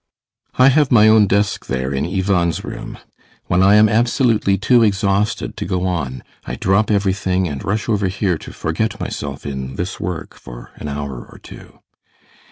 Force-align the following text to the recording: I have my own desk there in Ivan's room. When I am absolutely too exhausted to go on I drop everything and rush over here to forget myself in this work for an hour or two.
I 0.55 0.69
have 0.69 0.91
my 0.91 1.07
own 1.07 1.27
desk 1.27 1.67
there 1.67 1.93
in 1.93 2.07
Ivan's 2.07 2.63
room. 2.63 2.97
When 3.45 3.61
I 3.61 3.75
am 3.75 3.87
absolutely 3.87 4.57
too 4.57 4.81
exhausted 4.81 5.55
to 5.55 5.65
go 5.65 5.85
on 5.85 6.23
I 6.43 6.55
drop 6.55 6.89
everything 6.89 7.47
and 7.47 7.63
rush 7.63 7.87
over 7.87 8.07
here 8.07 8.39
to 8.39 8.51
forget 8.51 8.99
myself 8.99 9.45
in 9.45 9.75
this 9.75 9.99
work 9.99 10.33
for 10.33 10.71
an 10.77 10.87
hour 10.87 11.27
or 11.27 11.37
two. 11.37 11.81